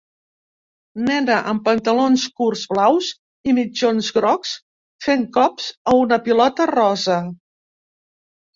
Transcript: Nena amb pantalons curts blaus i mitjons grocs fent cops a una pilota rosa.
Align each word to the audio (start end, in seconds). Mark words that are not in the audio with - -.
Nena 1.09 1.35
amb 1.51 1.61
pantalons 1.67 2.23
curts 2.41 2.63
blaus 2.71 3.11
i 3.51 3.55
mitjons 3.59 4.09
grocs 4.17 4.55
fent 5.09 5.29
cops 5.39 5.71
a 5.93 5.97
una 6.07 6.21
pilota 6.27 6.71
rosa. 6.75 7.23